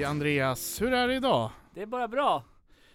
[0.00, 1.50] Hej Andreas, hur är det idag?
[1.74, 2.44] Det är bara bra.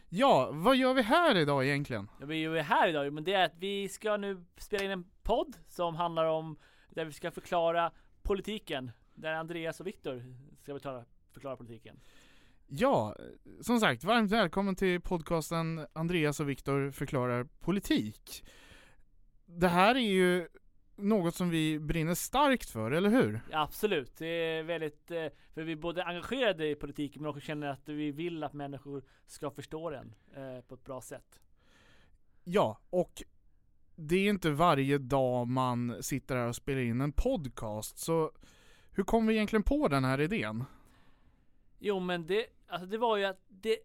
[0.09, 2.09] Ja, vad gör vi här idag egentligen?
[2.19, 5.05] Ja, vi är här idag, men det är att vi ska nu spela in en
[5.23, 6.57] podd som handlar om
[6.89, 7.91] där vi ska förklara
[8.21, 8.91] politiken.
[9.13, 10.23] Där Andreas och Viktor
[10.59, 11.99] ska förklara, förklara politiken.
[12.67, 13.15] Ja,
[13.61, 18.45] som sagt, varmt välkommen till podcasten Andreas och Viktor förklarar politik.
[19.45, 20.47] Det här är ju
[20.95, 23.41] något som vi brinner starkt för, eller hur?
[23.51, 27.41] Ja, absolut, det är väldigt, eh, för vi är både engagerade i politiken men också
[27.41, 31.39] känner att vi vill att människor ska förstå den eh, på ett bra sätt.
[32.43, 33.23] Ja, och
[33.95, 38.31] det är inte varje dag man sitter här och spelar in en podcast, så
[38.91, 40.63] hur kom vi egentligen på den här idén?
[41.79, 43.77] Jo men det, alltså det var ju att det,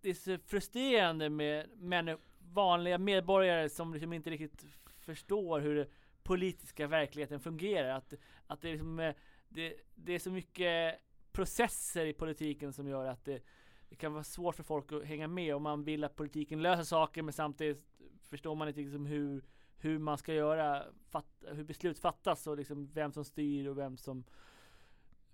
[0.00, 2.20] det är så frustrerande med människor,
[2.52, 4.64] vanliga medborgare som liksom inte riktigt
[5.14, 5.86] förstår hur den
[6.22, 7.96] politiska verkligheten fungerar.
[7.96, 8.14] Att,
[8.46, 9.14] att det, är liksom, eh,
[9.48, 11.00] det, det är så mycket
[11.32, 13.42] processer i politiken som gör att det,
[13.88, 16.82] det kan vara svårt för folk att hänga med och man vill att politiken löser
[16.82, 17.84] saker men samtidigt
[18.22, 19.44] förstår man inte liksom hur,
[19.76, 23.96] hur man ska göra, fatt, hur beslut fattas och liksom vem som styr och vem
[23.96, 24.24] som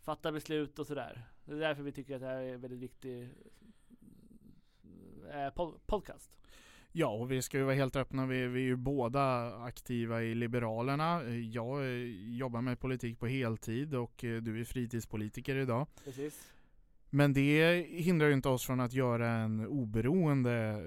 [0.01, 1.23] fattar beslut och sådär.
[1.45, 3.29] Det är därför vi tycker att det här är en väldigt viktig
[5.31, 5.51] eh,
[5.87, 6.39] podcast.
[6.97, 8.27] Ja, och vi ska ju vara helt öppna.
[8.27, 11.23] Vi, vi är ju båda aktiva i Liberalerna.
[11.31, 15.87] Jag eh, jobbar med politik på heltid och eh, du är fritidspolitiker idag.
[16.05, 16.53] Precis.
[17.11, 20.83] Men det hindrar ju inte oss från att göra en oberoende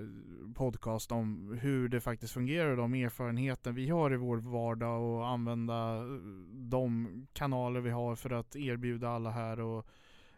[0.56, 5.28] podcast om hur det faktiskt fungerar och de erfarenheter vi har i vår vardag och
[5.28, 6.02] använda
[6.52, 9.88] de kanaler vi har för att erbjuda alla här och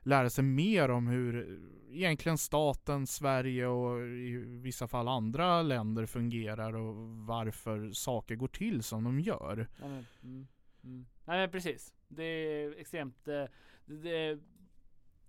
[0.09, 1.59] lära sig mer om hur
[1.91, 8.83] egentligen staten, Sverige och i vissa fall andra länder fungerar och varför saker går till
[8.83, 9.67] som de gör.
[9.81, 10.47] Ja, men, mm,
[10.83, 11.05] mm.
[11.25, 11.93] Nej men precis.
[12.07, 13.43] Det är extremt eh,
[13.85, 14.39] det, det,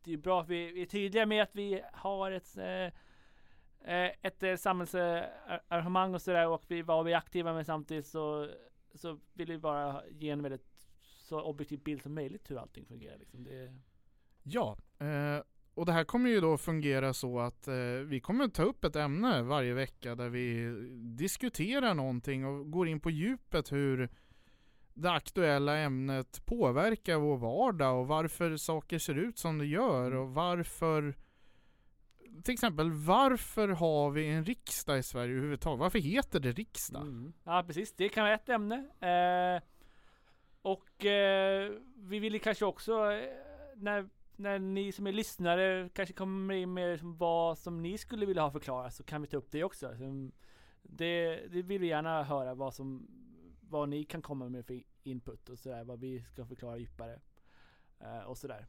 [0.05, 2.93] det är bra att vi är tydliga med att vi har ett eh,
[3.95, 8.51] eh, ett samhällsarrangemang och sådär och vi var vi är aktiva men samtidigt så
[8.95, 10.67] så vill vi bara ge en väldigt
[11.31, 13.45] så objektiv bild som möjligt hur allting fungerar liksom.
[13.45, 13.75] Det,
[14.43, 15.43] Ja, eh,
[15.75, 17.75] och det här kommer ju då fungera så att eh,
[18.07, 20.75] vi kommer ta upp ett ämne varje vecka där vi
[21.17, 24.09] diskuterar någonting och går in på djupet hur
[24.95, 30.29] det aktuella ämnet påverkar vår vardag och varför saker ser ut som det gör och
[30.35, 31.15] varför
[32.45, 35.81] till exempel varför har vi en riksdag i Sverige överhuvudtaget?
[35.81, 37.03] Varför heter det riksdag?
[37.03, 37.33] Mm.
[37.45, 38.77] Ja precis, det kan vara ett ämne.
[39.01, 39.63] Eh,
[40.63, 43.29] och eh, vi vill ju kanske också eh,
[43.77, 44.09] när,
[44.41, 48.43] när ni som är lyssnare kanske kommer in med liksom vad som ni skulle vilja
[48.43, 49.95] ha förklarat så kan vi ta upp det också.
[50.83, 53.09] Det, det vill vi gärna höra vad som
[53.61, 57.21] vad ni kan komma med för input och sådär, vad vi ska förklara djupare.
[58.01, 58.67] Eh, och sådär.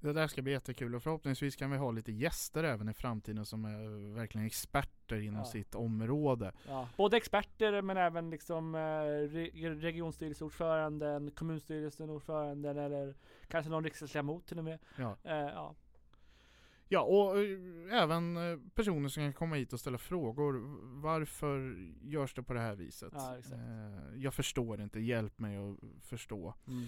[0.00, 3.46] Det där ska bli jättekul och förhoppningsvis kan vi ha lite gäster även i framtiden
[3.46, 5.44] som är verkligen experter inom Ja.
[5.44, 6.52] sitt område.
[6.68, 13.14] Ja, både experter men även liksom eh, re- regionstyrelseordföranden, kommunstyrelseordföranden eller
[13.48, 14.78] kanske någon riksdagsledamot till och med.
[14.96, 15.16] Ja.
[15.24, 15.74] Eh, ja.
[16.92, 20.54] Ja, och eh, även eh, personer som kan komma hit och ställa frågor.
[21.00, 23.12] Varför görs det på det här viset?
[23.16, 23.36] Ja,
[24.16, 26.54] jag förstår inte, hjälp mig att förstå.
[26.66, 26.86] Mm.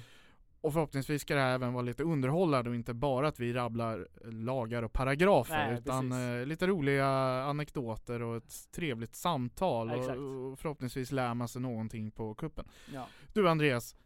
[0.62, 4.08] Och förhoppningsvis ska det här även vara lite underhållande och inte bara att vi rabblar
[4.24, 5.66] lagar och paragrafer.
[5.66, 6.24] Nej, utan precis.
[6.24, 7.06] eh, lite roliga
[7.42, 9.88] anekdoter och ett trevligt samtal.
[9.88, 12.68] Ja, och, och förhoppningsvis lär man sig någonting på kuppen.
[12.92, 13.06] Ja.
[13.32, 13.96] Du Andreas,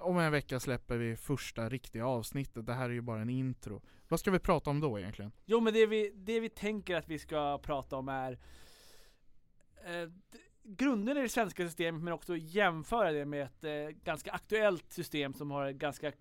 [0.00, 2.66] om en vecka släpper vi första riktiga avsnittet.
[2.66, 3.82] Det här är ju bara en intro.
[4.08, 5.32] Vad ska vi prata om då egentligen?
[5.44, 8.32] Jo men det vi, det vi tänker att vi ska prata om är
[9.84, 10.10] eh,
[10.62, 15.34] grunden i det svenska systemet men också jämföra det med ett eh, ganska aktuellt system
[15.34, 16.12] som har ganska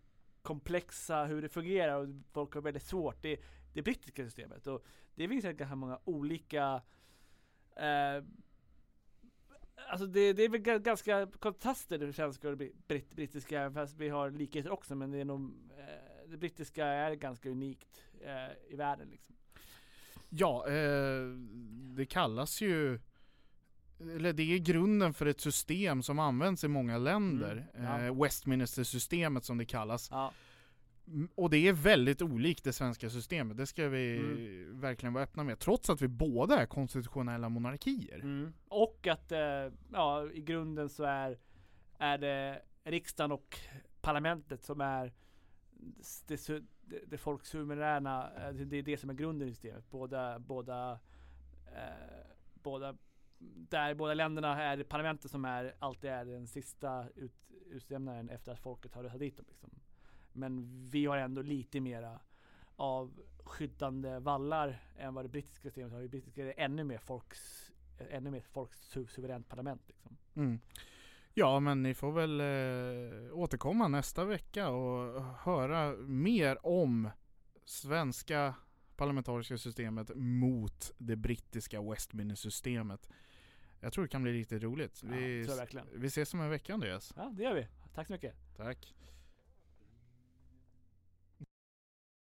[0.41, 3.21] komplexa hur det fungerar och folk har väldigt svårt.
[3.21, 3.39] Det,
[3.73, 4.85] det brittiska systemet och
[5.15, 6.81] det finns ganska många olika
[7.75, 8.23] eh,
[9.89, 13.97] Alltså det, det är väl ganska kontraster det svenska och det britt, brittiska, även fast
[13.97, 15.41] vi har likheter också men det är nog
[15.77, 19.35] eh, Det brittiska är ganska unikt eh, i världen liksom.
[20.29, 21.27] Ja, eh,
[21.95, 22.99] det kallas ju
[24.15, 27.68] eller det är grunden för ett system som används i många länder.
[27.75, 28.01] Mm, ja.
[28.06, 30.07] eh, Westminster-systemet som det kallas.
[30.12, 30.31] Ja,
[31.36, 34.80] Och det är väldigt olikt det svenska systemet, det ska vi Mm.
[34.81, 35.59] verkligen vara öppna med.
[35.59, 38.19] Trots att vi båda är konstitutionella monarkier.
[38.19, 38.53] mm.
[38.68, 39.39] Och att eh,
[39.92, 41.38] ja, i grunden så är,
[41.98, 43.57] är det riksdagen och
[44.01, 45.13] parlamentet som är
[46.27, 46.48] det,
[46.86, 49.89] det, det folksuveräna, eh, det är det som är grunden i systemet.
[49.92, 51.00] Båda, båda,
[51.65, 52.25] eh,
[52.63, 52.95] båda,
[53.69, 57.33] där båda länderna är det parlamentet som är, alltid är den sista ut,
[57.69, 59.45] utlämnaren efter att folket har röstat dit dem.
[59.49, 59.69] Liksom.
[60.33, 62.19] Men vi har ändå lite mera
[62.75, 66.01] av skyddande vallar än vad det brittiska systemet har.
[66.01, 67.71] I brittiska är det ännu mer folks,
[68.09, 69.81] ännu mer folksuveränt parlament.
[69.88, 70.17] Liksom.
[70.35, 70.59] Mm.
[71.33, 77.09] Ja, men ni får väl eh, återkomma nästa vecka och höra mer om
[77.65, 78.55] svenska
[79.01, 83.09] parlamentariska systemet mot det brittiska Westminster-systemet.
[83.80, 85.01] Jag tror det kan bli riktigt roligt.
[85.03, 85.88] Ja, Vi, verkligen.
[85.94, 87.13] vi ses om en vecka Andreas.
[87.15, 87.68] Ja, det gör vi.
[87.95, 88.36] Tack så mycket.
[88.57, 88.94] Tack.